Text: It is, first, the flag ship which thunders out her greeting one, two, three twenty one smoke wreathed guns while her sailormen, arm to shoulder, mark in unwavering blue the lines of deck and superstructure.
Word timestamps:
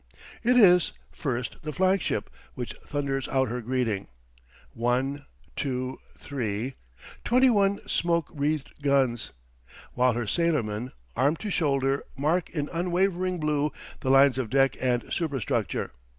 It 0.43 0.55
is, 0.55 0.93
first, 1.11 1.57
the 1.61 1.71
flag 1.71 2.01
ship 2.01 2.31
which 2.55 2.73
thunders 2.83 3.27
out 3.27 3.49
her 3.49 3.61
greeting 3.61 4.07
one, 4.73 5.27
two, 5.55 5.99
three 6.17 6.73
twenty 7.23 7.51
one 7.51 7.87
smoke 7.87 8.27
wreathed 8.31 8.81
guns 8.81 9.31
while 9.93 10.13
her 10.13 10.25
sailormen, 10.25 10.91
arm 11.15 11.35
to 11.35 11.51
shoulder, 11.51 12.03
mark 12.17 12.49
in 12.49 12.67
unwavering 12.69 13.39
blue 13.39 13.71
the 13.99 14.09
lines 14.09 14.39
of 14.39 14.49
deck 14.49 14.75
and 14.81 15.05
superstructure. 15.13 15.91